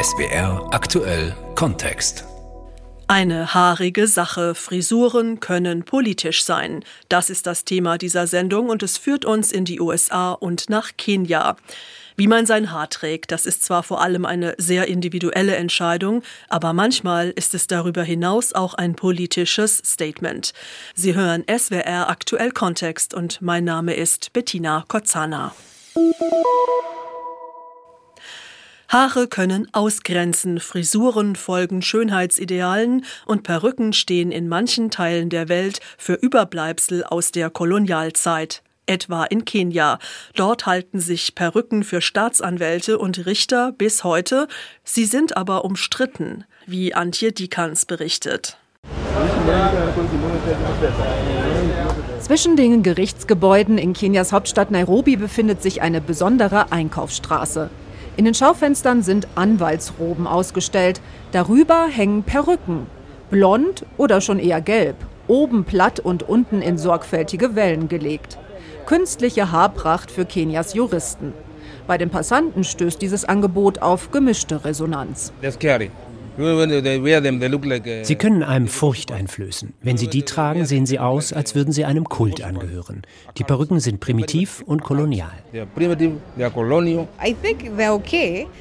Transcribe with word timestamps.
SBR 0.00 0.68
aktuell 0.70 1.34
Kontext. 1.54 2.24
Eine 3.08 3.54
haarige 3.54 4.06
Sache. 4.06 4.54
Frisuren 4.54 5.40
können 5.40 5.84
politisch 5.84 6.44
sein. 6.44 6.84
Das 7.08 7.28
ist 7.28 7.46
das 7.46 7.64
Thema 7.64 7.98
dieser 7.98 8.26
Sendung 8.26 8.68
und 8.68 8.82
es 8.82 8.98
führt 8.98 9.24
uns 9.24 9.50
in 9.50 9.64
die 9.64 9.80
USA 9.80 10.32
und 10.32 10.70
nach 10.70 10.92
Kenia. 10.96 11.56
Wie 12.16 12.26
man 12.26 12.46
sein 12.46 12.70
Haar 12.70 12.88
trägt, 12.88 13.32
das 13.32 13.46
ist 13.46 13.64
zwar 13.64 13.82
vor 13.82 14.00
allem 14.00 14.26
eine 14.26 14.54
sehr 14.58 14.86
individuelle 14.86 15.56
Entscheidung, 15.56 16.22
aber 16.48 16.72
manchmal 16.72 17.30
ist 17.30 17.54
es 17.54 17.66
darüber 17.66 18.02
hinaus 18.02 18.52
auch 18.52 18.74
ein 18.74 18.94
politisches 18.94 19.78
Statement. 19.78 20.52
Sie 20.94 21.14
hören 21.14 21.44
SWR 21.48 22.08
aktuell 22.08 22.52
Kontext 22.52 23.12
und 23.12 23.42
mein 23.42 23.64
Name 23.64 23.94
ist 23.94 24.32
Bettina 24.32 24.84
Kozana. 24.88 25.52
Haare 28.92 29.26
können 29.26 29.68
ausgrenzen, 29.72 30.60
Frisuren 30.60 31.34
folgen 31.34 31.80
Schönheitsidealen 31.80 33.06
und 33.24 33.42
Perücken 33.42 33.94
stehen 33.94 34.30
in 34.30 34.50
manchen 34.50 34.90
Teilen 34.90 35.30
der 35.30 35.48
Welt 35.48 35.80
für 35.96 36.12
Überbleibsel 36.12 37.02
aus 37.02 37.32
der 37.32 37.48
Kolonialzeit 37.48 38.62
etwa 38.84 39.24
in 39.24 39.46
Kenia. 39.46 39.98
Dort 40.34 40.66
halten 40.66 41.00
sich 41.00 41.34
Perücken 41.34 41.84
für 41.84 42.02
Staatsanwälte 42.02 42.98
und 42.98 43.24
Richter 43.24 43.72
bis 43.72 44.04
heute. 44.04 44.46
Sie 44.84 45.06
sind 45.06 45.38
aber 45.38 45.64
umstritten, 45.64 46.44
wie 46.66 46.92
Antje 46.92 47.32
Dikans 47.32 47.86
berichtet. 47.86 48.58
Zwischen 52.20 52.56
den 52.56 52.82
Gerichtsgebäuden 52.82 53.78
in 53.78 53.94
Kenias 53.94 54.32
Hauptstadt 54.32 54.70
Nairobi 54.70 55.16
befindet 55.16 55.62
sich 55.62 55.80
eine 55.80 56.02
besondere 56.02 56.70
Einkaufsstraße. 56.72 57.70
In 58.16 58.26
den 58.26 58.34
Schaufenstern 58.34 59.02
sind 59.02 59.26
Anwaltsroben 59.36 60.26
ausgestellt. 60.26 61.00
Darüber 61.32 61.86
hängen 61.86 62.22
Perücken. 62.24 62.86
Blond 63.30 63.86
oder 63.96 64.20
schon 64.20 64.38
eher 64.38 64.60
gelb. 64.60 64.96
Oben 65.28 65.64
platt 65.64 65.98
und 65.98 66.28
unten 66.28 66.60
in 66.60 66.76
sorgfältige 66.76 67.54
Wellen 67.54 67.88
gelegt. 67.88 68.38
Künstliche 68.84 69.50
Haarpracht 69.50 70.10
für 70.10 70.26
Kenias 70.26 70.74
Juristen. 70.74 71.32
Bei 71.86 71.96
den 71.96 72.10
Passanten 72.10 72.64
stößt 72.64 73.00
dieses 73.00 73.24
Angebot 73.24 73.80
auf 73.80 74.10
gemischte 74.10 74.64
Resonanz. 74.64 75.32
Sie 76.36 78.14
können 78.16 78.42
einem 78.42 78.68
Furcht 78.68 79.12
einflößen. 79.12 79.74
Wenn 79.82 79.98
Sie 79.98 80.08
die 80.08 80.22
tragen, 80.22 80.64
sehen 80.64 80.86
Sie 80.86 80.98
aus, 80.98 81.32
als 81.32 81.54
würden 81.54 81.72
Sie 81.72 81.84
einem 81.84 82.08
Kult 82.08 82.42
angehören. 82.42 83.02
Die 83.36 83.44
Perücken 83.44 83.80
sind 83.80 84.00
primitiv 84.00 84.62
und 84.64 84.82
kolonial. 84.82 85.32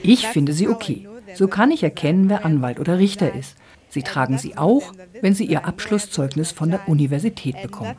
Ich 0.03 0.27
finde 0.27 0.53
sie 0.53 0.67
okay. 0.67 1.07
So 1.35 1.47
kann 1.47 1.71
ich 1.71 1.83
erkennen, 1.83 2.29
wer 2.29 2.45
Anwalt 2.45 2.79
oder 2.79 2.97
Richter 2.97 3.33
ist. 3.33 3.55
Sie 3.91 4.03
tragen 4.03 4.37
sie 4.37 4.57
auch, 4.57 4.93
wenn 5.19 5.35
sie 5.35 5.45
ihr 5.45 5.65
Abschlusszeugnis 5.65 6.51
von 6.51 6.71
der 6.71 6.87
Universität 6.87 7.61
bekommen. 7.61 7.95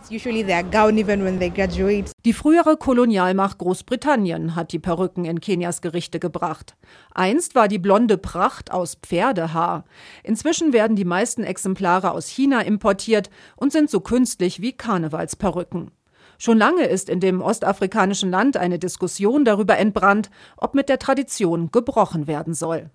Die 2.25 2.33
frühere 2.33 2.77
Kolonialmacht 2.79 3.59
Großbritannien 3.59 4.57
hat 4.57 4.73
die 4.73 4.79
Perücken 4.79 5.27
in 5.27 5.41
Kenias 5.41 5.83
Gerichte 5.83 6.19
gebracht. 6.19 6.77
Einst 7.13 7.55
war 7.55 7.69
die 7.69 7.79
blonde 7.79 8.17
Pracht 8.17 8.73
aus 8.73 8.95
Pferdehaar. 8.95 9.85
Inzwischen 10.23 10.73
werden 10.73 10.97
die 10.97 11.05
meisten 11.05 11.45
Exemplare 11.45 12.13
aus 12.13 12.27
China 12.27 12.63
importiert 12.63 13.29
und 13.57 13.71
sind 13.71 13.91
so 13.91 14.01
künstlich 14.01 14.63
wie 14.63 14.73
Karnevalsperücken. 14.73 15.91
Schon 16.39 16.57
lange 16.57 16.87
ist 16.87 17.11
in 17.11 17.21
dem 17.21 17.43
ostafrikanischen 17.43 18.31
Land 18.31 18.57
eine 18.57 18.79
Diskussion 18.79 19.45
darüber 19.45 19.77
entbrannt, 19.77 20.31
ob 20.57 20.75
mit 20.75 20.89
der 20.89 20.99
Tradition 20.99 21.71
gebrochen 21.71 22.27
werden 22.27 22.55
soll. 22.55 22.91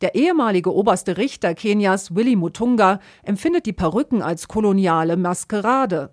Der 0.00 0.14
ehemalige 0.14 0.74
oberste 0.74 1.16
Richter 1.16 1.54
Kenias, 1.54 2.14
Willy 2.14 2.36
Mutunga, 2.36 3.00
empfindet 3.22 3.66
die 3.66 3.72
Perücken 3.72 4.22
als 4.22 4.48
koloniale 4.48 5.16
Maskerade. 5.16 6.10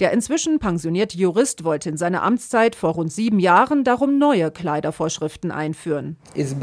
Der 0.00 0.12
inzwischen 0.12 0.58
pensionierte 0.58 1.18
Jurist 1.18 1.64
wollte 1.64 1.88
in 1.88 1.96
seiner 1.96 2.22
Amtszeit 2.22 2.74
vor 2.74 2.94
rund 2.94 3.12
sieben 3.12 3.38
Jahren 3.38 3.84
darum 3.84 4.18
neue 4.18 4.50
Kleidervorschriften 4.50 5.50
einführen. 5.50 6.16
Es 6.34 6.56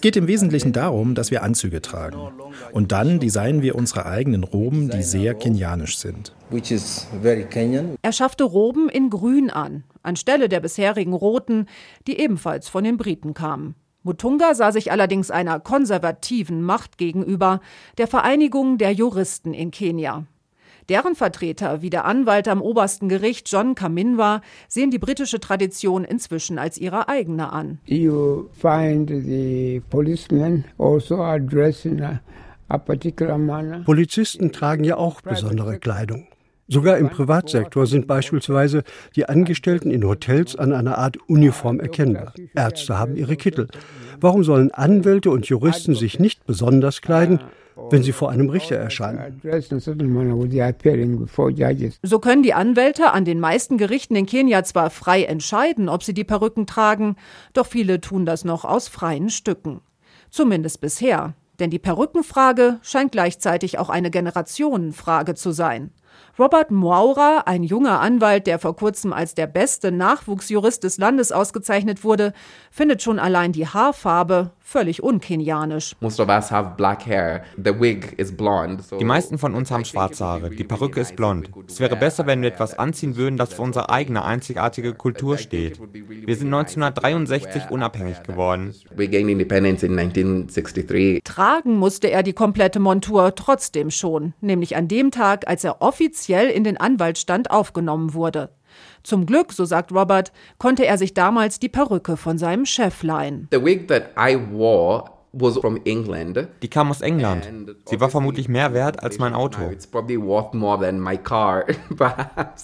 geht 0.00 0.16
im 0.16 0.26
Wesentlichen 0.26 0.72
darum, 0.72 1.14
dass 1.14 1.30
wir 1.30 1.42
Anzüge 1.42 1.80
tragen. 1.80 2.18
Und 2.72 2.92
dann 2.92 3.20
designen 3.20 3.62
wir 3.62 3.74
unsere 3.74 4.06
eigenen 4.06 4.44
Roben, 4.44 4.90
die 4.90 5.02
sehr 5.02 5.34
kenianisch 5.34 5.98
sind. 5.98 6.34
Er 8.02 8.12
schaffte 8.12 8.44
Roben 8.44 8.88
in 8.88 9.10
Grün 9.10 9.50
an, 9.50 9.84
anstelle 10.02 10.48
der 10.48 10.60
bisherigen 10.60 11.14
roten, 11.14 11.66
die 12.06 12.20
ebenfalls 12.20 12.68
von 12.68 12.84
den 12.84 12.96
Briten 12.96 13.34
kamen. 13.34 13.74
Mutunga 14.04 14.54
sah 14.54 14.72
sich 14.72 14.92
allerdings 14.92 15.30
einer 15.30 15.60
konservativen 15.60 16.62
Macht 16.62 16.98
gegenüber, 16.98 17.60
der 17.98 18.06
Vereinigung 18.06 18.78
der 18.78 18.92
Juristen 18.92 19.52
in 19.52 19.70
Kenia. 19.70 20.24
Deren 20.88 21.14
Vertreter, 21.14 21.82
wie 21.82 21.90
der 21.90 22.06
Anwalt 22.06 22.48
am 22.48 22.62
obersten 22.62 23.10
Gericht 23.10 23.50
John 23.50 23.74
Kaminwa, 23.74 24.40
sehen 24.68 24.90
die 24.90 24.98
britische 24.98 25.38
Tradition 25.38 26.02
inzwischen 26.04 26.58
als 26.58 26.78
ihre 26.78 27.08
eigene 27.08 27.52
an. 27.52 27.78
You 27.84 28.48
find 28.52 29.10
the 29.10 29.82
policemen 29.90 30.64
also 30.78 31.16
addressing 31.22 32.00
a, 32.00 32.20
Polizisten 33.84 34.52
tragen 34.52 34.84
ja 34.84 34.96
auch 34.96 35.20
besondere 35.20 35.78
Kleidung. 35.78 36.27
Sogar 36.68 36.98
im 36.98 37.08
Privatsektor 37.08 37.86
sind 37.86 38.06
beispielsweise 38.06 38.82
die 39.16 39.26
Angestellten 39.26 39.90
in 39.90 40.04
Hotels 40.04 40.54
an 40.54 40.72
einer 40.72 40.98
Art 40.98 41.16
Uniform 41.26 41.80
erkennbar. 41.80 42.34
Ärzte 42.54 42.98
haben 42.98 43.16
ihre 43.16 43.36
Kittel. 43.36 43.68
Warum 44.20 44.44
sollen 44.44 44.70
Anwälte 44.70 45.30
und 45.30 45.46
Juristen 45.46 45.94
sich 45.94 46.20
nicht 46.20 46.44
besonders 46.46 47.00
kleiden, 47.00 47.40
wenn 47.90 48.02
sie 48.02 48.12
vor 48.12 48.30
einem 48.30 48.50
Richter 48.50 48.76
erscheinen. 48.76 49.40
So 52.02 52.18
können 52.18 52.42
die 52.42 52.54
Anwälte 52.54 53.12
an 53.12 53.24
den 53.24 53.40
meisten 53.40 53.78
Gerichten 53.78 54.16
in 54.16 54.26
Kenia 54.26 54.64
zwar 54.64 54.90
frei 54.90 55.24
entscheiden, 55.24 55.88
ob 55.88 56.02
sie 56.02 56.14
die 56.14 56.24
Perücken 56.24 56.66
tragen, 56.66 57.16
doch 57.52 57.66
viele 57.66 58.00
tun 58.00 58.26
das 58.26 58.44
noch 58.44 58.64
aus 58.64 58.88
freien 58.88 59.30
Stücken. 59.30 59.80
Zumindest 60.30 60.80
bisher. 60.80 61.34
Denn 61.60 61.70
die 61.70 61.78
Perückenfrage 61.78 62.78
scheint 62.82 63.12
gleichzeitig 63.12 63.78
auch 63.78 63.88
eine 63.88 64.10
Generationenfrage 64.10 65.34
zu 65.34 65.50
sein. 65.50 65.90
Robert 66.38 66.70
Moura, 66.70 67.42
ein 67.46 67.64
junger 67.64 68.00
Anwalt, 68.00 68.46
der 68.46 68.60
vor 68.60 68.76
kurzem 68.76 69.12
als 69.12 69.34
der 69.34 69.48
beste 69.48 69.90
Nachwuchsjurist 69.90 70.84
des 70.84 70.96
Landes 70.96 71.32
ausgezeichnet 71.32 72.04
wurde, 72.04 72.32
findet 72.70 73.02
schon 73.02 73.18
allein 73.18 73.50
die 73.50 73.66
Haarfarbe 73.66 74.52
völlig 74.68 75.02
unkenianisch. 75.02 75.96
Die 79.00 79.04
meisten 79.04 79.38
von 79.38 79.54
uns 79.54 79.70
haben 79.70 79.84
schwarze 79.86 80.24
Haare, 80.24 80.50
die 80.50 80.64
Perücke 80.64 81.00
ist 81.00 81.16
blond. 81.16 81.50
Es 81.66 81.80
wäre 81.80 81.96
besser, 81.96 82.26
wenn 82.26 82.42
wir 82.42 82.50
etwas 82.50 82.78
anziehen 82.78 83.16
würden, 83.16 83.38
das 83.38 83.54
für 83.54 83.62
unsere 83.62 83.88
eigene 83.88 84.24
einzigartige 84.24 84.92
Kultur 84.92 85.38
steht. 85.38 85.80
Wir 85.92 86.36
sind 86.36 86.52
1963 86.52 87.70
unabhängig 87.70 88.22
geworden. 88.24 88.74
Tragen 91.24 91.76
musste 91.76 92.10
er 92.10 92.22
die 92.22 92.32
komplette 92.34 92.80
Montur 92.80 93.34
trotzdem 93.34 93.90
schon, 93.90 94.34
nämlich 94.40 94.76
an 94.76 94.88
dem 94.88 95.10
Tag, 95.10 95.48
als 95.48 95.64
er 95.64 95.80
offiziell 95.80 96.50
in 96.50 96.64
den 96.64 96.76
Anwaltsstand 96.76 97.50
aufgenommen 97.50 98.12
wurde. 98.12 98.50
Zum 99.02 99.26
Glück, 99.26 99.52
so 99.52 99.64
sagt 99.64 99.92
Robert, 99.92 100.32
konnte 100.58 100.86
er 100.86 100.98
sich 100.98 101.14
damals 101.14 101.58
die 101.58 101.68
Perücke 101.68 102.16
von 102.16 102.38
seinem 102.38 102.66
Chef 102.66 103.02
leihen. 103.02 103.48
The 103.50 103.64
wig 103.64 103.88
that 103.88 104.10
I 104.18 104.36
wore 104.52 105.18
die 105.32 106.68
kam 106.68 106.90
aus 106.90 107.00
England. 107.02 107.48
Sie 107.84 108.00
war 108.00 108.08
vermutlich 108.08 108.48
mehr 108.48 108.72
wert 108.72 109.02
als 109.02 109.18
mein 109.18 109.34
Auto. 109.34 109.60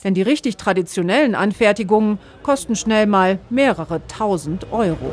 Denn 0.05 0.15
die 0.15 0.23
richtig 0.23 0.57
traditionellen 0.57 1.35
Anfertigungen 1.35 2.19
kosten 2.43 2.75
schnell 2.75 3.07
mal 3.07 3.39
mehrere 3.51 4.01
tausend 4.09 4.73
Euro. 4.73 5.11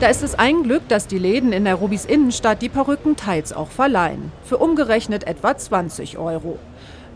Da 0.00 0.08
ist 0.08 0.24
es 0.24 0.34
ein 0.34 0.64
Glück, 0.64 0.88
dass 0.88 1.06
die 1.06 1.18
Läden 1.18 1.52
in 1.52 1.62
Nairobis 1.62 2.04
Innenstadt 2.04 2.62
die 2.62 2.68
Perücken 2.68 3.14
teils 3.16 3.52
auch 3.52 3.68
verleihen. 3.70 4.32
Für 4.42 4.58
umgerechnet 4.58 5.24
etwa 5.26 5.56
20 5.56 6.18
Euro. 6.18 6.58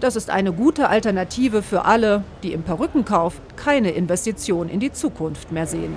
Das 0.00 0.14
ist 0.14 0.30
eine 0.30 0.52
gute 0.52 0.88
Alternative 0.88 1.62
für 1.62 1.84
alle, 1.84 2.22
die 2.44 2.52
im 2.52 2.62
Perückenkauf 2.62 3.40
keine 3.56 3.90
Investition 3.90 4.68
in 4.68 4.78
die 4.78 4.92
Zukunft 4.92 5.50
mehr 5.50 5.66
sehen. 5.66 5.94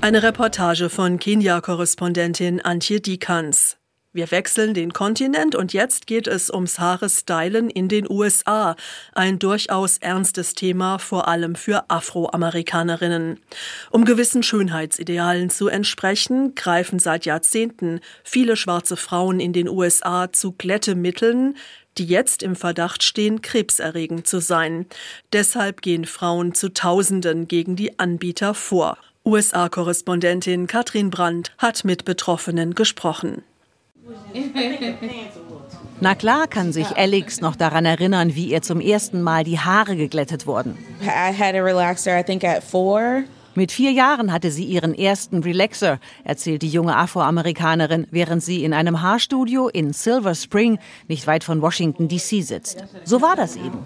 Eine 0.00 0.22
Reportage 0.22 0.88
von 0.88 1.18
Kenia-Korrespondentin 1.18 2.62
Antje 2.62 3.00
Dikans. 3.00 3.79
Wir 4.12 4.32
wechseln 4.32 4.74
den 4.74 4.92
Kontinent 4.92 5.54
und 5.54 5.72
jetzt 5.72 6.08
geht 6.08 6.26
es 6.26 6.50
ums 6.50 6.80
Haarestylen 6.80 7.70
in 7.70 7.86
den 7.86 8.10
USA. 8.10 8.74
Ein 9.12 9.38
durchaus 9.38 9.98
ernstes 9.98 10.54
Thema, 10.54 10.98
vor 10.98 11.28
allem 11.28 11.54
für 11.54 11.88
Afroamerikanerinnen. 11.88 13.38
Um 13.92 14.04
gewissen 14.04 14.42
Schönheitsidealen 14.42 15.48
zu 15.48 15.68
entsprechen, 15.68 16.56
greifen 16.56 16.98
seit 16.98 17.24
Jahrzehnten 17.24 18.00
viele 18.24 18.56
schwarze 18.56 18.96
Frauen 18.96 19.38
in 19.38 19.52
den 19.52 19.68
USA 19.68 20.32
zu 20.32 20.54
Glättemitteln, 20.58 21.56
die 21.96 22.04
jetzt 22.06 22.42
im 22.42 22.56
Verdacht 22.56 23.04
stehen, 23.04 23.42
krebserregend 23.42 24.26
zu 24.26 24.40
sein. 24.40 24.86
Deshalb 25.32 25.82
gehen 25.82 26.04
Frauen 26.04 26.52
zu 26.52 26.74
Tausenden 26.74 27.46
gegen 27.46 27.76
die 27.76 28.00
Anbieter 28.00 28.54
vor. 28.54 28.98
USA-Korrespondentin 29.24 30.66
Katrin 30.66 31.10
Brandt 31.10 31.52
hat 31.58 31.84
mit 31.84 32.04
Betroffenen 32.04 32.74
gesprochen. 32.74 33.44
Na 36.00 36.14
klar 36.14 36.46
kann 36.46 36.72
sich 36.72 36.96
Alex 36.96 37.40
noch 37.40 37.56
daran 37.56 37.84
erinnern, 37.84 38.34
wie 38.34 38.46
ihr 38.46 38.62
zum 38.62 38.80
ersten 38.80 39.22
Mal 39.22 39.44
die 39.44 39.58
Haare 39.58 39.96
geglättet 39.96 40.46
wurden. 40.46 40.78
Mit 43.56 43.72
vier 43.72 43.90
Jahren 43.90 44.32
hatte 44.32 44.50
sie 44.52 44.64
ihren 44.64 44.94
ersten 44.94 45.42
Relaxer, 45.42 45.98
erzählt 46.24 46.62
die 46.62 46.68
junge 46.68 46.96
Afroamerikanerin, 46.96 48.06
während 48.10 48.42
sie 48.44 48.64
in 48.64 48.72
einem 48.72 49.02
Haarstudio 49.02 49.68
in 49.68 49.92
Silver 49.92 50.36
Spring, 50.36 50.78
nicht 51.08 51.26
weit 51.26 51.42
von 51.42 51.60
Washington, 51.60 52.06
D.C. 52.06 52.42
sitzt. 52.42 52.84
So 53.04 53.20
war 53.20 53.34
das 53.34 53.56
eben. 53.56 53.78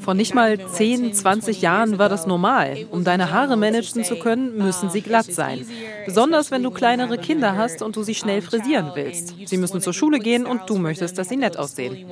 Vor 0.00 0.14
nicht 0.14 0.34
mal 0.34 0.58
10, 0.58 1.14
20 1.14 1.62
Jahren 1.62 1.98
war 1.98 2.08
das 2.08 2.26
normal. 2.26 2.86
Um 2.90 3.02
deine 3.02 3.32
Haare 3.32 3.56
managen 3.56 4.04
zu 4.04 4.16
können, 4.16 4.56
müssen 4.56 4.90
sie 4.90 5.00
glatt 5.00 5.26
sein. 5.32 5.66
Besonders 6.04 6.50
wenn 6.50 6.62
du 6.62 6.70
kleinere 6.70 7.18
Kinder 7.18 7.56
hast 7.56 7.82
und 7.82 7.96
du 7.96 8.02
sie 8.02 8.14
schnell 8.14 8.42
frisieren 8.42 8.92
willst. 8.94 9.34
Sie 9.46 9.56
müssen 9.56 9.80
zur 9.80 9.92
Schule 9.92 10.18
gehen 10.18 10.46
und 10.46 10.62
du 10.68 10.78
möchtest, 10.78 11.18
dass 11.18 11.28
sie 11.28 11.36
nett 11.36 11.56
aussehen. 11.56 12.06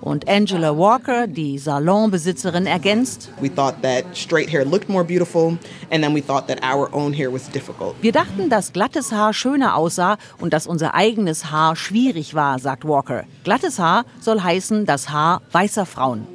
Und 0.00 0.28
Angela 0.28 0.76
Walker, 0.76 1.26
die 1.26 1.58
Salonbesitzerin, 1.58 2.66
ergänzt. 2.66 3.30
We 3.40 3.54
thought 3.54 3.74
that 3.82 4.04
straight 4.14 4.52
hair 4.52 4.64
looked 4.64 4.88
more 4.88 5.04
beautiful 5.04 5.58
and 5.90 6.02
then 6.02 6.14
we 6.14 6.24
thought 6.24 6.48
that 6.48 6.60
our 6.64 6.92
own 6.92 7.12
hair 7.12 7.32
was 7.32 7.48
difficult. 7.50 7.94
Wir 8.00 8.12
dachten, 8.12 8.48
dass 8.48 8.72
glattes 8.72 9.12
Haar 9.12 9.32
schöner 9.32 9.76
aussah 9.76 10.16
und 10.40 10.52
dass 10.52 10.66
unser 10.66 10.94
eigenes 10.94 11.50
Haar 11.50 11.76
schwierig 11.76 12.34
war, 12.34 12.58
sagt 12.58 12.84
Walker. 12.84 13.24
Glattes 13.44 13.78
Haar 13.78 14.04
soll 14.20 14.40
heißen 14.40 14.86
das 14.86 15.10
Haar 15.10 15.39
weißer 15.52 15.86
Frauen. 15.86 16.26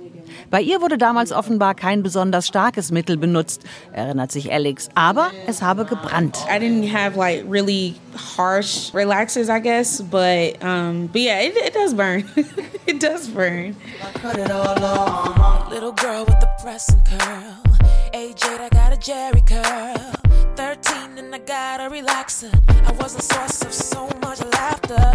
Bei 0.49 0.61
ihr 0.61 0.81
wurde 0.81 0.97
damals 0.97 1.31
offenbar 1.31 1.75
kein 1.75 2.03
besonders 2.03 2.47
starkes 2.47 2.91
Mittel 2.91 3.17
benutzt, 3.17 3.63
erinnert 3.93 4.31
sich 4.31 4.51
Alex, 4.51 4.89
aber 4.95 5.31
es 5.47 5.61
habe 5.61 5.85
gebrannt. 5.85 6.37
I 6.49 6.59
didn't 6.59 6.91
have 6.91 7.17
like 7.17 7.43
really 7.49 7.95
harsh 8.37 8.93
relaxers, 8.93 9.49
I 9.49 9.59
guess, 9.59 10.01
but 10.01 10.63
um, 10.63 11.07
but 11.11 11.21
yeah, 11.21 11.41
it, 11.41 11.55
it 11.57 11.73
does 11.73 11.93
burn. 11.93 12.25
it 12.87 12.99
does 13.01 13.27
burn. 13.27 13.75
I 14.01 14.19
cut 14.19 14.37
it 14.37 14.51
all 14.51 14.83
off. 14.83 15.69
Little 15.69 15.93
girl 15.93 16.25
with 16.25 16.39
the 16.39 16.49
press 16.61 16.89
and 16.89 17.03
curl. 17.05 17.65
8, 18.13 18.45
I 18.45 18.69
got 18.69 18.93
a 18.93 18.97
Jerry 18.97 19.41
curl. 19.41 20.04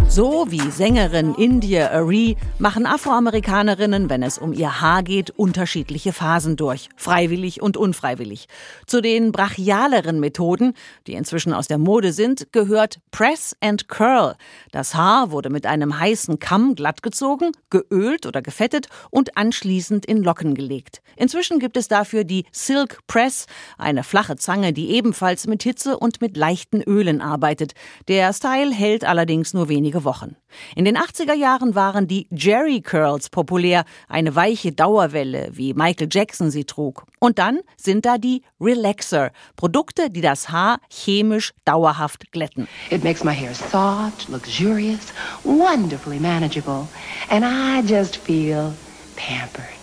So 0.08 0.47
wie 0.50 0.70
Sängerin 0.70 1.35
India 1.37 1.91
Arie 1.93 2.37
machen 2.58 2.85
Afroamerikanerinnen, 2.85 4.11
wenn 4.11 4.25
es 4.25 4.38
um 4.38 4.52
ihr 4.52 4.81
Haar 4.81 5.05
geht, 5.05 5.31
unterschiedliche 5.31 6.12
Phasen 6.12 6.56
durch, 6.56 6.88
freiwillig 6.97 7.62
und 7.62 7.76
unfreiwillig. 7.76 8.47
Zu 8.87 9.02
den 9.02 9.31
brachialeren 9.31 10.19
Methoden, 10.19 10.75
die 11.06 11.14
inzwischen 11.14 11.52
aus 11.52 11.69
der 11.69 11.79
Mode 11.79 12.12
sind, 12.12 12.53
gehört 12.53 12.99
Press 13.12 13.56
and 13.61 13.88
Curl. 13.88 14.35
Das 14.73 14.94
Haar 14.96 15.31
wurde 15.31 15.49
mit 15.49 15.64
einem 15.64 15.99
heißen 15.99 16.41
Kamm 16.41 16.75
glattgezogen, 16.75 17.53
geölt 17.70 18.26
oder 18.26 18.43
gefettet 18.43 18.88
und 19.11 19.37
anschließend 19.37 20.06
in 20.06 20.25
Locken 20.25 20.55
gelegt. 20.55 21.03
Inzwischen 21.17 21.61
gibt 21.61 21.76
es 21.76 21.87
dafür 21.87 22.25
die 22.25 22.46
Silk 22.50 22.99
Press, 23.06 23.46
eine 23.79 24.03
flache 24.03 24.37
Zange, 24.37 24.73
die 24.73 24.91
ebenfalls 24.91 25.46
mit 25.46 25.62
Hitze 25.62 25.90
und 25.99 26.21
mit 26.21 26.37
leichten 26.37 26.83
Ölen 26.83 27.21
arbeitet. 27.21 27.73
Der 28.09 28.33
Style 28.33 28.73
hält 28.73 29.05
allerdings 29.05 29.55
nur 29.55 29.69
wenige 29.69 30.05
Wochen. 30.05 30.37
In 30.75 30.85
den 30.85 30.97
80er 30.97 31.35
Jahren 31.35 31.75
waren 31.75 32.09
die 32.09 32.27
Jerry 32.31 32.81
Curls 32.81 33.31
populär, 33.31 33.85
eine 34.09 34.35
weiche 34.35 34.73
Dauerwelle, 34.73 35.51
wie 35.53 35.75
Michael 35.75 36.09
Jackson 36.11 36.51
sie 36.51 36.65
trug. 36.65 37.05
Und 37.19 37.39
dann 37.39 37.61
sind 37.77 38.05
da 38.05 38.19
die 38.19 38.43
Relaxer, 38.61 39.31
Produkte, 39.57 40.11
die 40.11 40.21
das 40.21 40.51
Haar 40.51 40.79
chemisch 40.91 41.53
dauerhaft 41.65 42.33
glätten. 42.33 42.67
It 42.91 43.05
makes 43.05 43.23
my 43.25 43.35
hair 43.35 43.55
soft, 43.55 44.29
luxurious, 44.29 45.13
wonderfully 45.45 46.19
manageable 46.19 46.87
and 47.29 47.45
I 47.45 47.81
just 47.83 48.17
feel 48.17 48.73
pampered. 49.17 49.80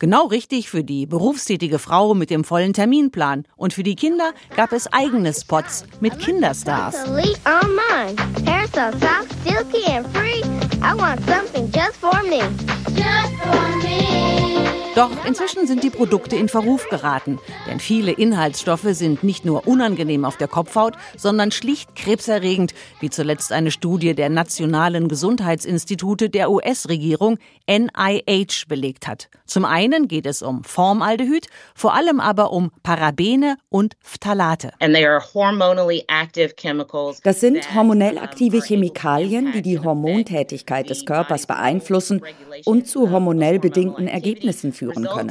Genau 0.00 0.24
richtig 0.28 0.70
für 0.70 0.82
die 0.82 1.04
berufstätige 1.04 1.78
Frau 1.78 2.14
mit 2.14 2.30
dem 2.30 2.42
vollen 2.42 2.72
Terminplan. 2.72 3.44
Und 3.54 3.74
für 3.74 3.82
die 3.82 3.96
Kinder 3.96 4.32
gab 4.56 4.72
es 4.72 4.90
eigene 4.90 5.34
Spots 5.34 5.84
mit 6.00 6.18
Kinderstars. 6.18 7.06
Just. 12.96 13.39
Doch 15.00 15.24
inzwischen 15.24 15.66
sind 15.66 15.82
die 15.82 15.88
Produkte 15.88 16.36
in 16.36 16.50
Verruf 16.50 16.86
geraten, 16.90 17.38
denn 17.66 17.80
viele 17.80 18.12
Inhaltsstoffe 18.12 18.84
sind 18.90 19.24
nicht 19.24 19.46
nur 19.46 19.66
unangenehm 19.66 20.26
auf 20.26 20.36
der 20.36 20.46
Kopfhaut, 20.46 20.92
sondern 21.16 21.52
schlicht 21.52 21.96
krebserregend, 21.96 22.74
wie 23.00 23.08
zuletzt 23.08 23.50
eine 23.50 23.70
Studie 23.70 24.14
der 24.14 24.28
Nationalen 24.28 25.08
Gesundheitsinstitute 25.08 26.28
der 26.28 26.50
US-Regierung 26.50 27.38
NIH 27.66 28.66
belegt 28.68 29.08
hat. 29.08 29.30
Zum 29.46 29.64
einen 29.64 30.06
geht 30.06 30.26
es 30.26 30.42
um 30.42 30.64
Formaldehyd, 30.64 31.46
vor 31.74 31.94
allem 31.94 32.20
aber 32.20 32.52
um 32.52 32.70
Parabene 32.82 33.56
und 33.70 33.96
Phthalate. 34.02 34.72
Das 37.22 37.40
sind 37.40 37.74
hormonell 37.74 38.18
aktive 38.18 38.60
Chemikalien, 38.60 39.52
die 39.52 39.62
die 39.62 39.78
Hormontätigkeit 39.78 40.90
des 40.90 41.06
Körpers 41.06 41.46
beeinflussen 41.46 42.20
und 42.66 42.86
zu 42.86 43.10
hormonell 43.10 43.58
bedingten 43.58 44.06
Ergebnissen 44.06 44.74
führen 44.74 44.89
können. 44.94 45.28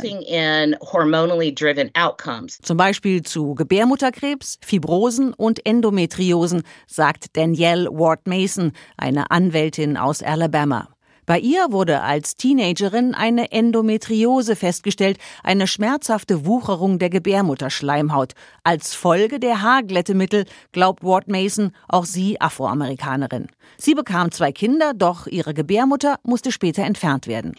Zum 2.61 2.77
Beispiel 2.77 3.23
zu 3.23 3.55
Gebärmutterkrebs, 3.55 4.57
Fibrosen 4.61 5.33
und 5.33 5.65
Endometriosen, 5.65 6.63
sagt 6.87 7.37
Danielle 7.37 7.89
Ward 7.89 8.27
Mason, 8.27 8.73
eine 8.97 9.31
Anwältin 9.31 9.97
aus 9.97 10.23
Alabama. 10.23 10.89
Bei 11.29 11.37
ihr 11.37 11.67
wurde 11.69 12.01
als 12.01 12.37
Teenagerin 12.37 13.13
eine 13.13 13.51
Endometriose 13.51 14.55
festgestellt, 14.55 15.19
eine 15.43 15.67
schmerzhafte 15.67 16.43
Wucherung 16.47 16.97
der 16.97 17.11
Gebärmutterschleimhaut. 17.11 18.33
Als 18.63 18.95
Folge 18.95 19.39
der 19.39 19.61
Haarglättemittel, 19.61 20.45
glaubt 20.71 21.03
Ward 21.03 21.27
Mason, 21.27 21.71
auch 21.87 22.05
sie 22.05 22.41
Afroamerikanerin. 22.41 23.45
Sie 23.77 23.93
bekam 23.93 24.31
zwei 24.31 24.51
Kinder, 24.51 24.93
doch 24.95 25.27
ihre 25.27 25.53
Gebärmutter 25.53 26.17
musste 26.23 26.51
später 26.51 26.81
entfernt 26.81 27.27
werden. 27.27 27.53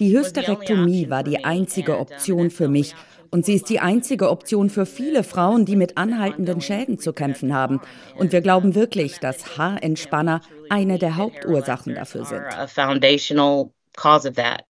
Die 0.00 0.18
Hysterektomie 0.18 1.10
war 1.10 1.22
die 1.22 1.44
einzige 1.44 1.98
Option 2.00 2.50
für 2.50 2.66
mich, 2.66 2.96
und 3.30 3.46
sie 3.46 3.54
ist 3.54 3.68
die 3.68 3.80
einzige 3.80 4.30
Option 4.30 4.70
für 4.70 4.86
viele 4.86 5.22
Frauen, 5.24 5.64
die 5.64 5.76
mit 5.76 5.96
anhaltenden 5.98 6.60
Schäden 6.60 6.98
zu 6.98 7.12
kämpfen 7.12 7.54
haben. 7.54 7.80
Und 8.16 8.32
wir 8.32 8.40
glauben 8.40 8.74
wirklich, 8.74 9.18
dass 9.18 9.58
Haarentspanner 9.58 10.40
eine 10.68 10.98
der 10.98 11.16
Hauptursachen 11.16 11.94
dafür 11.94 12.24
sind. 12.24 12.44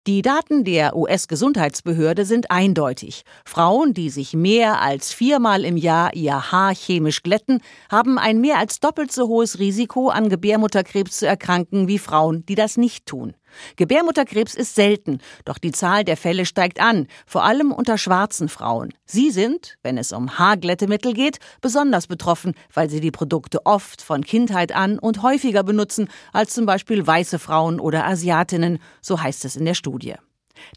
Die 0.06 0.22
Daten 0.22 0.66
der 0.66 0.98
US-Gesundheitsbehörde 0.98 2.26
sind 2.26 2.52
eindeutig. 2.52 3.24
Frauen, 3.46 3.94
die 3.94 4.10
sich 4.10 4.34
mehr 4.34 4.82
als 4.82 5.14
viermal 5.14 5.64
im 5.64 5.78
Jahr 5.78 6.14
ihr 6.14 6.52
Haar 6.52 6.76
chemisch 6.76 7.24
glätten, 7.24 7.62
haben 7.90 8.20
ein 8.20 8.42
mehr 8.42 8.58
als 8.58 8.82
doppelt 8.82 9.14
so 9.14 9.30
hohes 9.30 9.60
Risiko, 9.60 10.10
an 10.10 10.28
Gebärmutterkrebs 10.28 11.20
zu 11.20 11.26
erkranken, 11.26 11.88
wie 11.88 12.00
Frauen, 12.00 12.46
die 12.46 12.56
das 12.56 12.76
nicht 12.76 13.06
tun. 13.06 13.34
Gebärmutterkrebs 13.76 14.56
ist 14.56 14.76
selten, 14.76 15.20
doch 15.46 15.58
die 15.58 15.72
Zahl 15.72 16.04
der 16.04 16.18
Fälle 16.18 16.46
steigt 16.46 16.82
an, 16.82 17.08
vor 17.26 17.44
allem 17.44 17.72
unter 17.72 17.98
schwarzen 17.98 18.50
Frauen. 18.50 18.94
Sie 19.06 19.32
sind, 19.32 19.78
wenn 19.84 19.98
es 19.98 20.12
um 20.12 20.38
Haarglättemittel 20.38 21.14
geht, 21.14 21.38
besonders 21.62 22.08
betroffen, 22.08 22.56
weil 22.74 22.90
sie 22.90 23.00
die 23.00 23.12
Produkte 23.12 23.66
oft 23.66 24.02
von 24.02 24.24
Kindheit 24.24 24.74
an 24.74 25.00
und 25.00 25.22
häufiger 25.22 25.64
benutzen 25.64 26.10
als 26.32 26.54
zum 26.54 26.66
Beispiel 26.66 27.06
weiße 27.06 27.40
Frauen 27.40 27.80
oder 27.80 28.06
Asiatinnen, 28.06 28.80
so 29.02 29.22
heißt 29.22 29.46
es 29.46 29.56
in 29.56 29.66
der 29.66 29.76
Studie. 29.76 29.93
studie. 29.94 30.18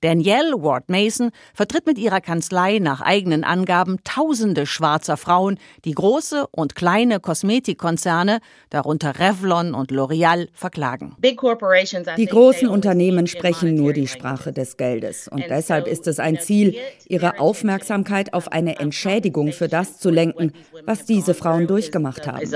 Danielle 0.01 0.53
Ward 0.63 0.89
Mason 0.89 1.31
vertritt 1.55 1.87
mit 1.87 1.99
ihrer 1.99 2.21
Kanzlei 2.21 2.79
nach 2.79 3.01
eigenen 3.01 3.45
Angaben 3.45 3.99
tausende 4.05 4.67
schwarzer 4.67 5.17
Frauen, 5.17 5.59
die 5.85 5.93
große 5.93 6.47
und 6.51 6.75
kleine 6.75 7.21
Kosmetikkonzerne, 7.21 8.41
darunter 8.71 9.19
Revlon 9.19 9.75
und 9.75 9.91
L'Oreal, 9.91 10.49
verklagen. 10.53 11.17
Die 11.23 12.27
großen 12.27 12.69
Unternehmen 12.69 13.27
sprechen 13.27 13.75
nur 13.75 13.93
die 13.93 14.09
Sprache 14.09 14.53
des 14.53 14.77
Geldes. 14.77 15.29
Und 15.29 15.45
deshalb 15.49 15.87
ist 15.87 16.07
es 16.07 16.19
ein 16.19 16.39
Ziel, 16.41 16.77
ihre 17.09 17.39
Aufmerksamkeit 17.39 18.35
auf 18.35 18.53
eine 18.53 18.79
Entschädigung 18.79 19.53
für 19.53 19.69
das 19.69 19.99
zu 19.99 20.11
lenken, 20.11 20.53
was 20.85 21.05
diese 21.05 21.35
Frauen 21.35 21.67
durchgemacht 21.67 22.27
haben. 22.27 22.47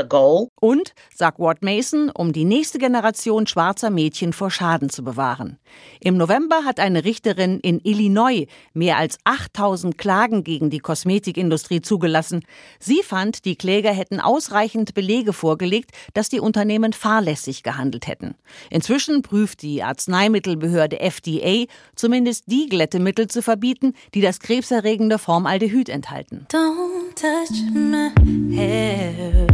Und, 0.60 0.94
sagt 1.14 1.38
Ward 1.38 1.62
Mason, 1.62 2.10
um 2.10 2.32
die 2.32 2.44
nächste 2.44 2.78
Generation 2.78 3.46
schwarzer 3.46 3.90
Mädchen 3.90 4.32
vor 4.32 4.50
Schaden 4.50 4.90
zu 4.90 5.04
bewahren. 5.04 5.58
Im 6.00 6.16
November 6.16 6.64
hat 6.64 6.80
eine 6.80 7.04
Richterin 7.10 7.58
in 7.58 7.80
Illinois 7.82 8.46
mehr 8.72 8.96
als 8.96 9.18
8000 9.24 9.98
Klagen 9.98 10.44
gegen 10.44 10.70
die 10.70 10.78
Kosmetikindustrie 10.78 11.80
zugelassen. 11.80 12.44
Sie 12.78 13.02
fand, 13.02 13.44
die 13.44 13.56
Kläger 13.56 13.90
hätten 13.90 14.20
ausreichend 14.20 14.94
Belege 14.94 15.32
vorgelegt, 15.32 15.90
dass 16.14 16.28
die 16.28 16.38
Unternehmen 16.38 16.92
fahrlässig 16.92 17.64
gehandelt 17.64 18.06
hätten. 18.06 18.36
Inzwischen 18.70 19.22
prüft 19.22 19.62
die 19.62 19.82
Arzneimittelbehörde 19.82 21.00
FDA, 21.00 21.64
zumindest 21.96 22.44
die 22.46 22.68
Glättemittel 22.68 23.26
zu 23.26 23.42
verbieten, 23.42 23.94
die 24.14 24.20
das 24.20 24.38
krebserregende 24.38 25.18
Formaldehyd 25.18 25.88
enthalten. 25.88 26.46
Don't 26.48 27.16
touch 27.16 27.58
my 27.74 28.12
hair. 28.56 29.48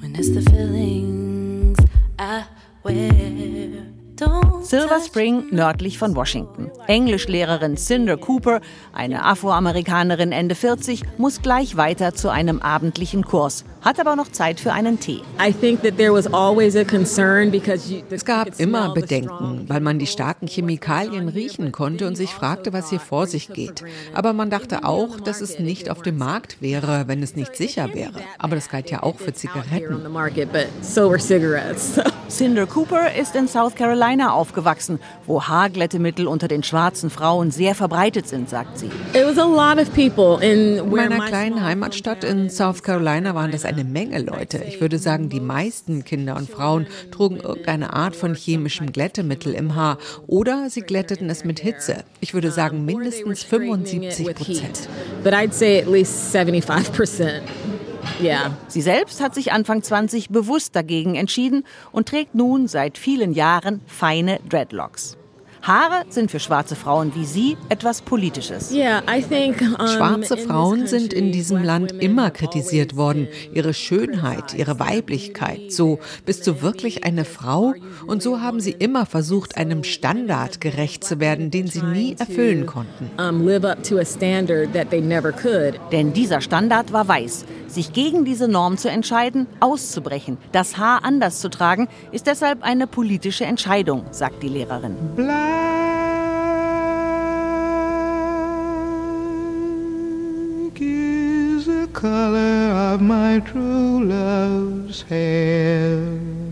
When 0.00 0.14
it's 0.16 0.28
the 0.28 0.42
feelings 0.50 1.78
I 2.18 2.44
wear. 2.84 3.61
Silver 4.62 5.00
Spring 5.04 5.46
nördlich 5.50 5.98
von 5.98 6.14
Washington. 6.14 6.70
Englischlehrerin 6.86 7.76
Cinder 7.76 8.16
Cooper, 8.16 8.60
eine 8.92 9.24
Afroamerikanerin 9.24 10.30
Ende 10.30 10.54
40, 10.54 11.02
muss 11.18 11.42
gleich 11.42 11.76
weiter 11.76 12.14
zu 12.14 12.30
einem 12.30 12.60
abendlichen 12.60 13.24
Kurs, 13.24 13.64
hat 13.80 13.98
aber 13.98 14.14
noch 14.14 14.30
Zeit 14.30 14.60
für 14.60 14.72
einen 14.72 15.00
Tee. 15.00 15.22
Es 18.10 18.24
gab 18.24 18.60
immer 18.60 18.94
Bedenken, 18.94 19.64
weil 19.68 19.80
man 19.80 19.98
die 19.98 20.06
starken 20.06 20.46
Chemikalien 20.46 21.28
riechen 21.28 21.72
konnte 21.72 22.06
und 22.06 22.16
sich 22.16 22.30
fragte, 22.30 22.72
was 22.72 22.88
hier 22.90 23.00
vor 23.00 23.26
sich 23.26 23.48
geht. 23.52 23.82
Aber 24.14 24.32
man 24.32 24.48
dachte 24.48 24.84
auch, 24.84 25.18
dass 25.20 25.40
es 25.40 25.58
nicht 25.58 25.90
auf 25.90 26.02
dem 26.02 26.18
Markt 26.18 26.62
wäre, 26.62 27.08
wenn 27.08 27.22
es 27.22 27.34
nicht 27.34 27.56
sicher 27.56 27.92
wäre. 27.94 28.20
Aber 28.38 28.54
das 28.54 28.68
galt 28.68 28.90
ja 28.90 29.02
auch 29.02 29.18
für 29.18 29.32
Zigaretten. 29.32 30.06
Cinder 32.32 32.66
Cooper 32.66 33.14
ist 33.14 33.36
in 33.36 33.46
South 33.46 33.74
Carolina 33.74 34.32
aufgewachsen, 34.32 34.98
wo 35.26 35.42
Haarglättemittel 35.42 36.26
unter 36.26 36.48
den 36.48 36.62
schwarzen 36.62 37.10
Frauen 37.10 37.50
sehr 37.50 37.74
verbreitet 37.74 38.26
sind, 38.26 38.48
sagt 38.48 38.78
sie. 38.78 38.88
In 40.40 40.90
meiner 40.90 41.26
kleinen 41.26 41.62
Heimatstadt 41.62 42.24
in 42.24 42.48
South 42.48 42.82
Carolina 42.82 43.34
waren 43.34 43.50
das 43.50 43.66
eine 43.66 43.84
Menge 43.84 44.18
Leute. 44.18 44.64
Ich 44.66 44.80
würde 44.80 44.98
sagen, 44.98 45.28
die 45.28 45.40
meisten 45.40 46.04
Kinder 46.04 46.36
und 46.36 46.48
Frauen 46.48 46.86
trugen 47.10 47.36
irgendeine 47.36 47.92
Art 47.92 48.16
von 48.16 48.34
chemischem 48.34 48.92
Glättemittel 48.92 49.52
im 49.52 49.74
Haar 49.74 49.98
oder 50.26 50.70
sie 50.70 50.80
glätteten 50.80 51.28
es 51.28 51.44
mit 51.44 51.60
Hitze. 51.60 52.02
Ich 52.20 52.32
würde 52.32 52.50
sagen 52.50 52.86
mindestens 52.86 53.42
75 53.42 54.34
Prozent. 54.34 54.88
Yeah. 58.20 58.56
Sie 58.68 58.82
selbst 58.82 59.20
hat 59.20 59.34
sich 59.34 59.52
Anfang 59.52 59.82
20 59.82 60.30
bewusst 60.30 60.76
dagegen 60.76 61.14
entschieden 61.14 61.64
und 61.90 62.08
trägt 62.08 62.34
nun 62.34 62.68
seit 62.68 62.98
vielen 62.98 63.32
Jahren 63.32 63.80
feine 63.86 64.40
Dreadlocks. 64.48 65.16
Haare 65.62 66.04
sind 66.08 66.32
für 66.32 66.40
schwarze 66.40 66.74
Frauen 66.74 67.14
wie 67.14 67.24
sie 67.24 67.56
etwas 67.68 68.02
Politisches. 68.02 68.74
Schwarze 69.86 70.36
Frauen 70.36 70.88
sind 70.88 71.12
in 71.12 71.30
diesem 71.30 71.62
Land 71.62 71.92
immer 71.92 72.32
kritisiert 72.32 72.96
worden. 72.96 73.28
Ihre 73.54 73.72
Schönheit, 73.72 74.54
ihre 74.54 74.80
Weiblichkeit. 74.80 75.70
So, 75.70 76.00
bist 76.26 76.48
du 76.48 76.62
wirklich 76.62 77.04
eine 77.04 77.24
Frau? 77.24 77.74
Und 78.08 78.24
so 78.24 78.40
haben 78.40 78.58
sie 78.58 78.72
immer 78.72 79.06
versucht, 79.06 79.56
einem 79.56 79.84
Standard 79.84 80.60
gerecht 80.60 81.04
zu 81.04 81.20
werden, 81.20 81.52
den 81.52 81.68
sie 81.68 81.82
nie 81.82 82.16
erfüllen 82.18 82.66
konnten. 82.66 83.10
Denn 85.92 86.12
dieser 86.12 86.40
Standard 86.40 86.92
war 86.92 87.06
weiß. 87.06 87.44
Sich 87.72 87.94
gegen 87.94 88.26
diese 88.26 88.48
Norm 88.48 88.76
zu 88.76 88.90
entscheiden, 88.90 89.46
auszubrechen, 89.60 90.36
das 90.52 90.76
Haar 90.76 91.04
anders 91.04 91.40
zu 91.40 91.48
tragen, 91.48 91.88
ist 92.10 92.26
deshalb 92.26 92.62
eine 92.62 92.86
politische 92.86 93.46
Entscheidung, 93.46 94.04
sagt 94.10 94.42
die 94.42 94.48
Lehrerin. 94.48 94.94
Black 95.16 95.32
is 100.82 101.64
the 101.64 101.86
color 101.94 102.94
of 102.94 103.00
my 103.00 103.40
true 103.40 104.04
love's 104.04 105.06
hair. 105.08 105.96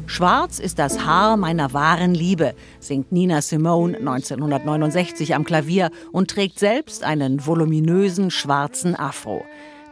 Schwarz 0.07 0.59
ist 0.59 0.79
das 0.79 1.05
Haar 1.05 1.37
meiner 1.37 1.75
wahren 1.75 2.15
Liebe, 2.15 2.55
singt 2.79 3.13
Nina 3.13 3.43
Simone 3.43 3.99
1969 3.99 5.35
am 5.35 5.45
Klavier 5.45 5.91
und 6.13 6.31
trägt 6.31 6.59
selbst 6.59 7.05
einen 7.05 7.47
voluminösen 7.47 8.31
schwarzen 8.31 8.97
Afro. 8.97 9.45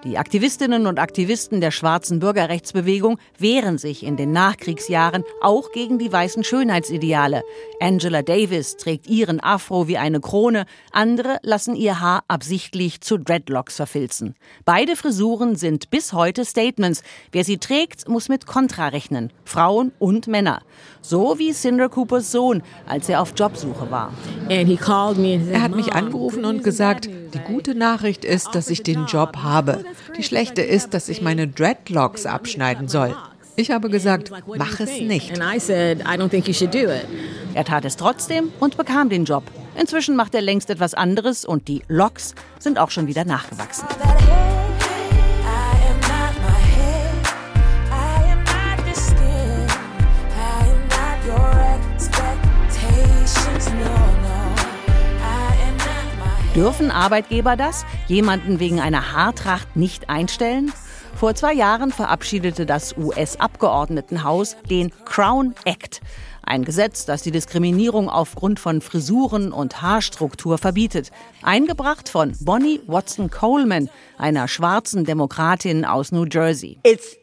Die 0.04 0.16
Aktivistinnen 0.16 0.86
und 0.86 1.00
Aktivisten 1.00 1.60
der 1.60 1.72
schwarzen 1.72 2.20
Bürgerrechtsbewegung 2.20 3.18
wehren 3.36 3.78
sich 3.78 4.04
in 4.04 4.16
den 4.16 4.30
Nachkriegsjahren 4.30 5.24
auch 5.42 5.72
gegen 5.72 5.98
die 5.98 6.12
weißen 6.12 6.44
Schönheitsideale. 6.44 7.42
Angela 7.80 8.22
Davis 8.22 8.76
trägt 8.76 9.08
ihren 9.08 9.40
Afro 9.40 9.88
wie 9.88 9.98
eine 9.98 10.20
Krone, 10.20 10.66
andere 10.92 11.38
lassen 11.42 11.74
ihr 11.74 12.00
Haar 12.00 12.22
absichtlich 12.28 13.00
zu 13.00 13.18
Dreadlocks 13.18 13.74
verfilzen. 13.74 14.36
Beide 14.64 14.94
Frisuren 14.94 15.56
sind 15.56 15.90
bis 15.90 16.12
heute 16.12 16.44
Statements. 16.44 17.02
Wer 17.32 17.42
sie 17.42 17.58
trägt, 17.58 18.08
muss 18.08 18.28
mit 18.28 18.46
Kontra 18.46 18.88
rechnen. 18.88 19.32
Frauen 19.44 19.90
und 19.98 20.28
Männer. 20.28 20.62
So 21.00 21.40
wie 21.40 21.52
Cinder 21.52 21.88
Coopers 21.88 22.30
Sohn, 22.30 22.62
als 22.86 23.08
er 23.08 23.20
auf 23.20 23.32
Jobsuche 23.36 23.90
war. 23.90 24.12
Er 24.48 24.64
hat 25.62 25.74
mich 25.74 25.92
angerufen 25.92 26.44
und 26.44 26.62
gesagt, 26.62 27.10
die 27.34 27.38
gute 27.38 27.74
Nachricht 27.74 28.24
ist, 28.24 28.54
dass 28.54 28.70
ich 28.70 28.82
den 28.82 29.06
Job 29.06 29.38
habe. 29.42 29.84
Die 30.16 30.22
schlechte 30.22 30.62
ist, 30.62 30.94
dass 30.94 31.08
ich 31.08 31.22
meine 31.22 31.48
Dreadlocks 31.48 32.26
abschneiden 32.26 32.88
soll. 32.88 33.14
Ich 33.56 33.70
habe 33.70 33.90
gesagt, 33.90 34.30
mach 34.56 34.78
es 34.80 35.00
nicht. 35.00 35.36
Er 37.54 37.64
tat 37.64 37.84
es 37.84 37.96
trotzdem 37.96 38.52
und 38.60 38.76
bekam 38.76 39.08
den 39.08 39.24
Job. 39.24 39.42
Inzwischen 39.78 40.16
macht 40.16 40.34
er 40.34 40.42
längst 40.42 40.70
etwas 40.70 40.94
anderes 40.94 41.44
und 41.44 41.68
die 41.68 41.82
Locks 41.88 42.34
sind 42.58 42.78
auch 42.78 42.90
schon 42.90 43.06
wieder 43.06 43.24
nachgewachsen. 43.24 43.86
Dürfen 56.58 56.90
Arbeitgeber 56.90 57.54
das? 57.54 57.86
Jemanden 58.08 58.58
wegen 58.58 58.80
einer 58.80 59.12
Haartracht 59.12 59.76
nicht 59.76 60.10
einstellen? 60.10 60.72
Vor 61.14 61.36
zwei 61.36 61.52
Jahren 61.52 61.92
verabschiedete 61.92 62.66
das 62.66 62.96
US-Abgeordnetenhaus 62.98 64.56
den 64.68 64.90
Crown 65.04 65.54
Act. 65.64 66.00
Ein 66.42 66.64
Gesetz, 66.64 67.06
das 67.06 67.22
die 67.22 67.30
Diskriminierung 67.30 68.10
aufgrund 68.10 68.58
von 68.58 68.80
Frisuren 68.80 69.52
und 69.52 69.82
Haarstruktur 69.82 70.58
verbietet. 70.58 71.12
Eingebracht 71.42 72.08
von 72.08 72.32
Bonnie 72.40 72.80
Watson 72.88 73.30
Coleman, 73.30 73.88
einer 74.16 74.48
schwarzen 74.48 75.04
Demokratin 75.04 75.84
aus 75.84 76.10
New 76.10 76.24
Jersey. 76.24 76.80
It's 76.82 77.18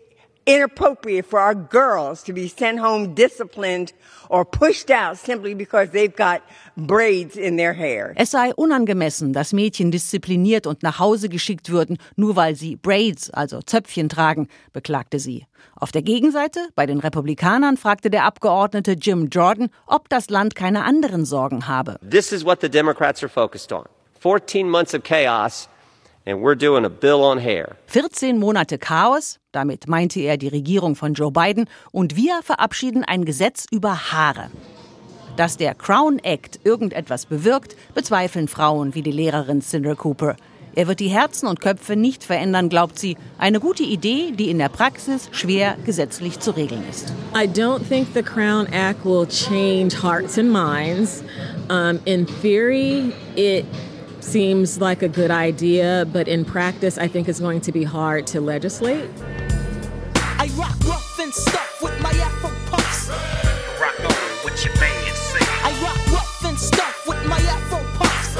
inappropriate 0.46 1.26
for 1.26 1.40
our 1.40 1.56
girls 1.56 2.24
to 2.24 2.34
be 2.34 2.48
sent 2.48 2.80
home 2.80 3.14
disciplined 3.14 3.94
or 4.30 4.46
pushed 4.46 4.90
out 4.90 5.18
simply 5.18 5.54
because 5.56 5.90
they've 5.92 6.16
got 6.16 6.42
braids 6.78 7.36
in 7.36 7.58
their 7.58 7.74
hair. 7.74 8.14
Es 8.16 8.32
sei 8.32 8.54
unangemessen, 8.56 9.34
dass 9.34 9.54
Mädchen 9.54 9.92
diszipliniert 9.92 10.68
und 10.68 10.84
nach 10.84 11.00
Hause 11.00 11.30
geschickt 11.30 11.70
würden, 11.70 11.98
nur 12.16 12.36
weil 12.36 12.56
sie 12.56 12.76
Braids, 12.76 13.30
also 13.30 13.62
Zöpfchen 13.62 14.10
tragen, 14.10 14.48
beklagte 14.74 15.20
sie. 15.20 15.46
Auf 15.76 15.92
der 15.92 16.04
Gegenseite, 16.04 16.70
bei 16.76 16.86
den 16.86 17.00
Republikanern, 17.00 17.78
fragte 17.78 18.10
der 18.10 18.24
Abgeordnete 18.24 18.94
Jim 18.94 19.28
Jordan, 19.30 19.70
ob 19.88 20.10
das 20.10 20.30
Land 20.30 20.56
keine 20.56 20.84
anderen 20.84 21.26
Sorgen 21.26 21.68
habe. 21.68 22.00
This 22.08 22.32
is 22.32 22.46
what 22.46 22.62
the 22.62 22.70
Democrats 22.70 23.24
are 23.24 23.30
focused 23.30 23.72
on. 23.72 23.86
14 24.20 24.70
months 24.70 24.94
of 24.94 25.04
chaos 25.04 25.68
And 26.28 26.42
we're 26.42 26.56
doing 26.56 26.86
a 26.86 26.90
bill 26.90 27.24
on 27.24 27.38
hair. 27.38 27.76
14 27.86 28.40
Monate 28.40 28.80
Chaos, 28.80 29.38
damit 29.52 29.88
meinte 29.88 30.20
er 30.22 30.38
die 30.38 30.48
Regierung 30.48 30.96
von 30.96 31.14
Joe 31.14 31.32
Biden, 31.32 31.70
und 31.92 32.16
wir 32.16 32.42
verabschieden 32.42 33.04
ein 33.04 33.26
Gesetz 33.26 33.68
über 33.70 34.12
Haare. 34.12 34.50
Dass 35.38 35.58
der 35.58 35.76
Crown 35.76 36.18
Act 36.20 36.60
irgendetwas 36.64 37.28
bewirkt, 37.28 37.76
bezweifeln 37.94 38.48
Frauen 38.48 38.96
wie 38.96 39.04
die 39.04 39.12
Lehrerin 39.12 39.62
Cinder 39.62 39.96
Cooper. 39.96 40.36
Er 40.74 40.88
wird 40.88 41.00
die 41.00 41.10
Herzen 41.10 41.48
und 41.48 41.62
Köpfe 41.62 41.96
nicht 41.96 42.24
verändern, 42.24 42.70
glaubt 42.70 42.98
sie. 42.98 43.16
Eine 43.38 43.60
gute 43.60 43.84
Idee, 43.84 44.32
die 44.32 44.50
in 44.50 44.58
der 44.58 44.70
Praxis 44.70 45.30
schwer 45.32 45.78
gesetzlich 45.86 46.40
zu 46.40 46.52
regeln 46.52 46.84
ist. 46.90 47.14
I 47.34 47.48
don't 47.48 47.88
think 47.88 48.08
the 48.14 48.24
Crown 48.24 48.66
Act 48.74 49.06
will 49.06 49.28
change 49.28 49.96
hearts 50.02 50.38
and 50.38 50.52
minds. 50.52 51.24
Um, 51.70 52.00
in 52.06 52.26
theory, 52.42 53.14
it 53.36 53.66
seems 54.26 54.82
like 54.82 55.02
a 55.04 55.08
good 55.08 55.32
idea, 55.32 56.08
but 56.12 56.28
in 56.28 56.44
practice, 56.44 56.98
I 56.98 57.08
think 57.08 57.30
it's 57.30 57.40
going 57.40 57.62
to 57.62 57.72
be 57.72 57.84
hard 57.84 58.26
to 58.28 58.42
legislate. 58.42 59.10
I 60.16 60.50
rock 60.58 60.78
rough 60.86 61.20
and 61.20 61.34
stuff 61.34 61.82
with 61.82 62.00
my 62.02 62.10
Afro 62.10 62.50
puffs. 62.72 63.10
Rock 63.80 64.00
over 64.00 64.44
with 64.44 64.66
your 64.66 64.74
man 64.80 65.14
say. 65.14 65.46
I 65.64 65.72
rock 65.82 66.12
rough 66.12 66.46
and 66.46 66.58
stuff 66.58 67.08
with 67.08 67.24
my 67.28 67.40
Afro 67.40 67.80
puffs. 67.98 68.36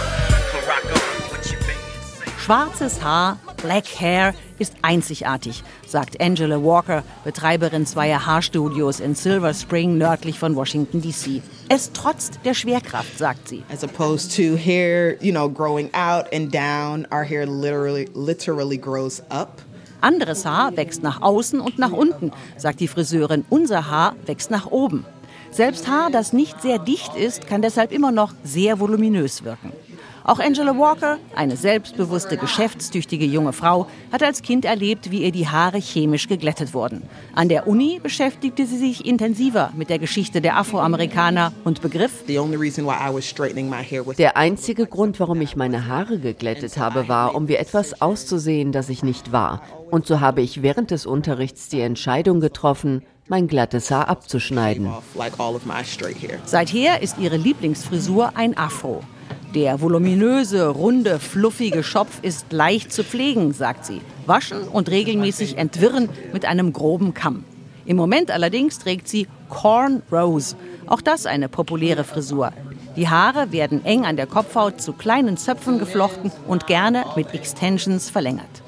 Rock 0.68 0.86
over 0.86 1.32
with 1.32 1.52
your 1.52 1.62
man 1.62 2.02
say. 2.02 2.32
Schwarzes 2.44 3.00
Haar, 3.00 3.38
Black 3.58 3.86
Hair 4.00 4.34
ist 4.60 4.74
einzigartig, 4.82 5.64
sagt 5.88 6.22
Angela 6.22 6.64
Walker, 6.64 7.04
Betreiberin 7.24 7.86
zweier 7.86 8.26
Haarstudios 8.26 9.00
in 9.00 9.16
Silver 9.16 9.54
Spring 9.54 9.98
nördlich 9.98 10.40
von 10.40 10.56
Washington 10.56 11.02
DC. 11.02 11.42
Es 11.70 11.92
trotzt 11.92 12.40
der 12.46 12.54
Schwerkraft, 12.54 13.18
sagt 13.18 13.48
sie. 13.48 13.64
As 13.72 13.84
opposed 13.84 14.36
to 14.36 14.56
hair, 14.58 15.22
you 15.24 15.32
know, 15.32 15.50
growing 15.50 15.90
out 15.94 16.26
and 16.34 16.54
down, 16.54 17.08
our 17.12 17.24
hair 17.24 17.46
literally 17.46 18.10
literally 18.14 18.78
grows 18.78 19.22
up. 19.30 19.62
Anderes 20.02 20.46
Haar 20.46 20.76
wächst 20.78 21.02
nach 21.02 21.22
außen 21.22 21.60
und 21.60 21.80
nach 21.80 21.92
unten, 21.92 22.32
sagt 22.58 22.80
die 22.80 22.88
Friseurin. 22.88 23.46
Unser 23.50 23.90
Haar 23.90 24.16
wächst 24.26 24.52
nach 24.52 24.68
oben. 24.68 25.06
Selbst 25.50 25.88
Haar, 25.88 26.12
das 26.12 26.34
nicht 26.34 26.62
sehr 26.62 26.80
dicht 26.80 27.16
ist, 27.16 27.48
kann 27.48 27.62
deshalb 27.62 27.92
immer 27.92 28.12
noch 28.12 28.34
sehr 28.44 28.80
voluminös 28.80 29.44
wirken. 29.44 29.72
Auch 30.28 30.40
Angela 30.40 30.76
Walker, 30.76 31.20
eine 31.36 31.56
selbstbewusste, 31.56 32.38
geschäftstüchtige 32.38 33.26
junge 33.26 33.54
Frau, 33.54 33.86
hat 34.12 34.24
als 34.24 34.42
Kind 34.42 34.66
erlebt, 34.66 35.12
wie 35.12 35.22
ihr 35.22 35.32
die 35.32 35.48
Haare 35.48 35.78
chemisch 35.78 36.28
geglättet 36.28 36.74
wurden. 36.74 37.04
An 37.36 37.48
der 37.48 37.68
Uni 37.68 38.00
beschäftigte 38.02 38.66
sie 38.66 38.80
sich 38.80 39.06
intensiver 39.06 39.72
mit 39.76 39.92
der 39.92 40.00
Geschichte 40.00 40.42
der 40.42 40.58
Afroamerikaner 40.58 41.54
und 41.64 41.84
begriff, 41.84 42.24
der 44.18 44.38
einzige 44.38 44.88
Grund, 44.88 45.20
warum 45.20 45.42
ich 45.42 45.56
meine 45.56 45.86
Haare 45.86 46.18
geglättet 46.18 46.78
habe, 46.78 47.08
war, 47.08 47.36
um 47.36 47.48
wie 47.48 47.58
etwas 47.58 48.02
auszusehen, 48.02 48.72
das 48.72 48.90
ich 48.90 49.04
nicht 49.04 49.32
war. 49.32 49.62
Und 49.92 50.08
so 50.08 50.22
habe 50.22 50.42
ich 50.42 50.64
während 50.64 50.90
des 50.90 51.06
Unterrichts 51.06 51.70
die 51.70 51.82
Entscheidung 51.82 52.40
getroffen, 52.40 53.04
mein 53.28 53.48
glattes 53.48 53.92
Haar 53.92 54.08
abzuschneiden. 54.08 54.90
Seither 56.46 57.02
ist 57.04 57.18
ihre 57.20 57.38
Lieblingsfrisur 57.38 58.32
ein 58.36 58.58
Afro. 58.58 59.04
Der 59.56 59.80
voluminöse, 59.80 60.68
runde, 60.68 61.18
fluffige 61.18 61.82
Schopf 61.82 62.20
ist 62.22 62.52
leicht 62.52 62.92
zu 62.92 63.06
pflegen, 63.06 63.54
sagt 63.54 63.86
sie. 63.86 64.02
Waschen 64.26 64.68
und 64.68 64.90
regelmäßig 64.90 65.58
entwirren 65.58 66.10
mit 66.34 66.44
einem 66.44 66.74
groben 66.74 67.14
Kamm. 67.14 67.46
Im 67.86 67.96
Moment 67.96 68.32
allerdings 68.32 68.80
trägt 68.80 69.08
sie 69.08 69.28
Corn 69.48 70.04
Rose. 70.12 70.58
Auch 70.88 71.00
das 71.00 71.26
eine 71.26 71.48
populäre 71.48 72.04
Frisur. 72.04 72.52
Die 72.98 73.08
Haare 73.08 73.54
werden 73.54 73.86
eng 73.86 74.04
an 74.04 74.18
der 74.18 74.28
Kopfhaut 74.28 74.82
zu 74.82 74.92
kleinen 74.92 75.38
Zöpfen 75.38 75.80
geflochten 75.80 76.34
und 76.48 76.68
gerne 76.68 77.06
mit 77.16 77.34
Extensions 77.34 78.10
verlängert. 78.10 78.62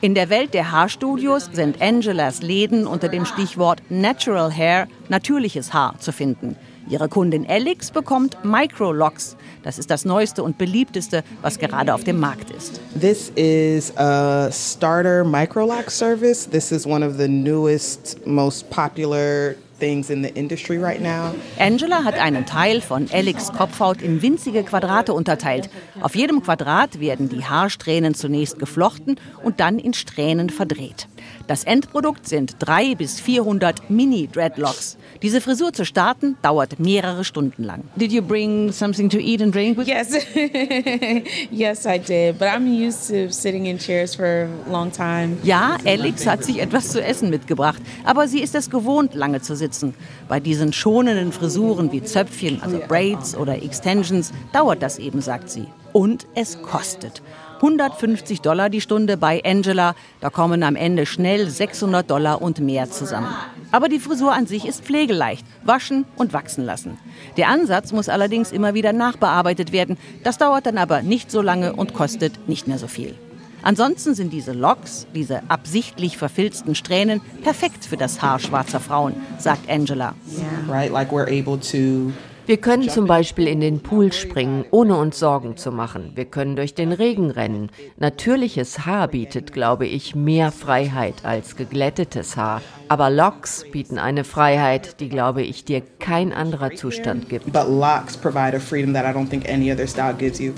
In 0.00 0.16
der 0.16 0.30
Welt 0.30 0.52
der 0.52 0.72
Haarstudios 0.72 1.48
sind 1.52 1.80
Angelas 1.80 2.42
Läden 2.42 2.88
unter 2.88 3.08
dem 3.08 3.24
Stichwort 3.24 3.82
Natural 3.88 4.52
Hair, 4.52 4.88
natürliches 5.08 5.72
Haar, 5.72 5.94
zu 6.00 6.10
finden. 6.10 6.56
Ihre 6.88 7.08
Kundin 7.08 7.46
Alex 7.48 7.90
bekommt 7.90 8.36
Microlocks. 8.44 9.36
Das 9.62 9.78
ist 9.78 9.90
das 9.90 10.04
neueste 10.04 10.42
und 10.42 10.58
beliebteste, 10.58 11.24
was 11.40 11.58
gerade 11.58 11.94
auf 11.94 12.04
dem 12.04 12.20
Markt 12.20 12.50
ist. 12.50 12.80
This 13.00 13.30
is 13.36 13.96
a 13.96 14.50
starter 14.52 15.24
microlock 15.24 15.90
service. 15.90 16.48
This 16.48 16.70
is 16.72 16.86
one 16.86 17.06
of 17.06 17.16
the 17.16 17.28
newest, 17.28 18.26
most 18.26 18.68
popular 18.68 19.54
things 19.78 20.10
in 20.10 20.22
the 20.22 20.30
industry 20.30 20.78
right 20.78 21.00
now. 21.00 21.34
Angela 21.58 22.04
hat 22.04 22.18
einen 22.18 22.46
Teil 22.46 22.80
von 22.80 23.08
Alex 23.12 23.52
Kopfhaut 23.52 24.02
in 24.02 24.22
winzige 24.22 24.62
Quadrate 24.62 25.12
unterteilt. 25.12 25.68
Auf 26.00 26.14
jedem 26.14 26.42
Quadrat 26.42 27.00
werden 27.00 27.28
die 27.28 27.44
Haarsträhnen 27.44 28.14
zunächst 28.14 28.58
geflochten 28.58 29.16
und 29.42 29.60
dann 29.60 29.78
in 29.78 29.94
Strähnen 29.94 30.50
verdreht. 30.50 31.08
Das 31.46 31.64
Endprodukt 31.64 32.28
sind 32.28 32.56
300 32.58 32.98
bis 32.98 33.20
400 33.20 33.90
Mini-Dreadlocks. 33.90 34.96
Diese 35.22 35.40
Frisur 35.40 35.72
zu 35.72 35.84
starten 35.84 36.36
dauert 36.42 36.78
mehrere 36.78 37.24
Stunden 37.24 37.64
lang. 37.64 37.82
Did 37.96 38.12
you 38.12 38.22
bring 38.22 38.72
something 38.72 39.08
to 39.08 39.18
eat 39.18 39.42
and 39.42 39.54
drink 39.54 39.76
with 39.76 39.86
Yes. 39.86 40.12
yes, 41.50 41.86
I 41.86 41.98
did. 41.98 42.38
But 42.38 42.48
I'm 42.48 42.66
used 42.66 43.08
to 43.08 43.30
sitting 43.30 43.66
in 43.66 43.78
chairs 43.78 44.14
for 44.14 44.48
a 44.66 44.70
long 44.70 44.90
time. 44.90 45.36
Ja, 45.42 45.76
Alex 45.84 46.26
hat 46.26 46.44
sich 46.44 46.60
etwas 46.60 46.88
zu 46.90 47.02
essen 47.02 47.30
mitgebracht, 47.30 47.80
aber 48.04 48.28
sie 48.28 48.40
ist 48.40 48.54
es 48.54 48.70
gewohnt, 48.70 49.14
lange 49.14 49.40
zu 49.40 49.54
sitzen. 49.54 49.94
Bei 50.28 50.40
diesen 50.40 50.72
schonenden 50.72 51.32
Frisuren 51.32 51.92
wie 51.92 52.02
Zöpfchen, 52.02 52.62
also 52.62 52.80
Braids 52.88 53.36
oder 53.36 53.62
Extensions, 53.62 54.32
dauert 54.52 54.82
das 54.82 54.98
eben, 54.98 55.20
sagt 55.20 55.50
sie. 55.50 55.66
Und 55.92 56.26
es 56.34 56.60
kostet. 56.62 57.22
150 57.64 58.42
Dollar 58.42 58.68
die 58.68 58.82
Stunde 58.82 59.16
bei 59.16 59.42
Angela. 59.42 59.94
Da 60.20 60.28
kommen 60.28 60.62
am 60.62 60.76
Ende 60.76 61.06
schnell 61.06 61.48
600 61.48 62.10
Dollar 62.10 62.42
und 62.42 62.60
mehr 62.60 62.90
zusammen. 62.90 63.34
Aber 63.72 63.88
die 63.88 64.00
Frisur 64.00 64.34
an 64.34 64.46
sich 64.46 64.66
ist 64.66 64.84
pflegeleicht. 64.84 65.46
Waschen 65.64 66.04
und 66.16 66.34
wachsen 66.34 66.66
lassen. 66.66 66.98
Der 67.38 67.48
Ansatz 67.48 67.92
muss 67.92 68.10
allerdings 68.10 68.52
immer 68.52 68.74
wieder 68.74 68.92
nachbearbeitet 68.92 69.72
werden. 69.72 69.96
Das 70.22 70.36
dauert 70.36 70.66
dann 70.66 70.76
aber 70.76 71.00
nicht 71.00 71.30
so 71.30 71.40
lange 71.40 71.72
und 71.72 71.94
kostet 71.94 72.48
nicht 72.48 72.68
mehr 72.68 72.76
so 72.76 72.86
viel. 72.86 73.14
Ansonsten 73.62 74.14
sind 74.14 74.34
diese 74.34 74.52
Locks, 74.52 75.06
diese 75.14 75.40
absichtlich 75.48 76.18
verfilzten 76.18 76.74
Strähnen, 76.74 77.22
perfekt 77.42 77.86
für 77.86 77.96
das 77.96 78.20
Haar 78.20 78.40
schwarzer 78.40 78.78
Frauen, 78.78 79.14
sagt 79.38 79.70
Angela. 79.70 80.14
Yeah. 80.36 80.44
Right, 80.68 80.92
like 80.92 81.10
we're 81.10 81.30
able 81.30 81.58
to 81.58 82.12
wir 82.46 82.58
können 82.58 82.88
zum 82.88 83.06
Beispiel 83.06 83.48
in 83.48 83.60
den 83.60 83.80
Pool 83.80 84.12
springen, 84.12 84.64
ohne 84.70 84.96
uns 84.96 85.18
Sorgen 85.18 85.56
zu 85.56 85.72
machen. 85.72 86.12
Wir 86.14 86.26
können 86.26 86.56
durch 86.56 86.74
den 86.74 86.92
Regen 86.92 87.30
rennen. 87.30 87.70
Natürliches 87.96 88.84
Haar 88.84 89.08
bietet, 89.08 89.52
glaube 89.52 89.86
ich, 89.86 90.14
mehr 90.14 90.52
Freiheit 90.52 91.24
als 91.24 91.56
geglättetes 91.56 92.36
Haar. 92.36 92.60
Aber 92.88 93.10
Locks 93.10 93.64
bieten 93.70 93.98
eine 93.98 94.24
Freiheit, 94.24 95.00
die, 95.00 95.08
glaube 95.08 95.42
ich, 95.42 95.64
dir 95.64 95.82
kein 95.98 96.32
anderer 96.32 96.74
Zustand 96.74 97.28
gibt. 97.28 97.50
But 97.52 97.68
locks 97.68 98.16
provide 98.16 98.56
a 98.56 98.60
freedom 98.60 98.92
that 98.92 99.04
I 99.04 99.16
don't 99.16 99.28
think 99.28 99.48
any 99.48 99.72
other 99.72 99.86
style 99.86 100.14
gives 100.14 100.38
you. 100.38 100.52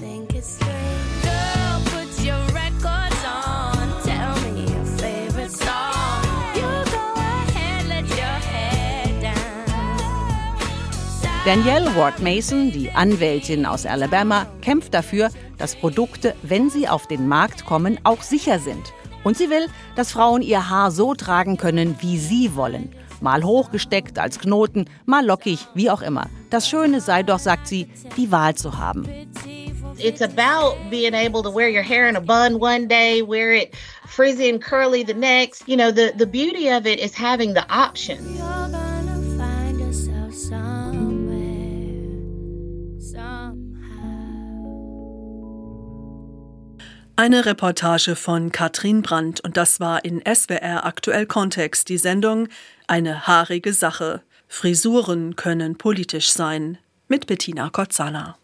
Danielle 11.47 11.95
Ward 11.95 12.19
Mason, 12.19 12.73
die 12.73 12.91
Anwältin 12.91 13.67
aus 13.67 13.87
Alabama, 13.87 14.47
kämpft 14.63 14.93
dafür, 14.93 15.31
dass 15.59 15.77
Produkte, 15.77 16.35
wenn 16.43 16.71
sie 16.71 16.89
auf 16.89 17.07
den 17.07 17.29
Markt 17.29 17.65
kommen, 17.65 18.01
auch 18.03 18.23
sicher 18.23 18.59
sind. 18.59 18.93
Und 19.23 19.37
sie 19.37 19.49
will, 19.49 19.69
dass 19.95 20.11
Frauen 20.11 20.43
ihr 20.43 20.69
Haar 20.69 20.91
so 20.91 21.15
tragen 21.15 21.57
können, 21.57 21.95
wie 22.01 22.19
sie 22.19 22.57
wollen. 22.57 22.91
Mal 23.21 23.45
hochgesteckt 23.45 24.19
als 24.19 24.41
Knoten, 24.41 24.87
mal 25.05 25.25
lockig, 25.25 25.61
wie 25.73 25.89
auch 25.89 26.03
immer. 26.03 26.27
Das 26.51 26.69
Schöne 26.69 27.01
sei 27.01 27.23
doch, 27.23 27.39
sagt 27.39 27.69
sie, 27.69 27.89
die 28.17 28.33
Wahl 28.33 28.57
zu 28.57 28.77
haben. 28.77 29.09
It's 29.99 30.23
about 30.23 30.77
being 30.91 31.15
able 31.15 31.45
to 31.45 31.55
wear 31.55 31.69
your 31.69 31.85
hair 31.85 32.09
in 32.09 32.17
a 32.17 32.21
bun 32.21 32.61
one 32.61 32.89
day, 32.89 33.23
wear 33.23 33.53
it 33.53 33.73
frizzy 34.05 34.51
and 34.51 34.61
curly 34.61 35.05
the 35.07 35.15
next. 35.15 35.63
You 35.69 35.77
know, 35.77 35.93
the, 35.93 36.13
the 36.19 36.27
beauty 36.27 36.69
of 36.71 36.87
it 36.87 36.99
is 36.99 37.17
having 37.17 37.55
the 37.55 37.65
option. 37.71 38.19
Eine 47.19 47.47
Reportage 47.47 48.15
von 48.15 48.53
Katrin 48.53 49.01
Brandt 49.01 49.41
und 49.41 49.57
das 49.57 49.81
war 49.81 50.05
in 50.05 50.23
SWR 50.23 50.85
Aktuell 50.85 51.25
Kontext 51.25 51.89
die 51.89 51.97
Sendung 51.97 52.49
Eine 52.89 53.27
haarige 53.27 53.73
Sache. 53.73 54.21
Frisuren 54.49 55.35
können 55.35 55.79
politisch 55.79 56.31
sein 56.31 56.77
mit 57.09 57.27
Bettina 57.27 57.71
Kotzala. 57.71 58.35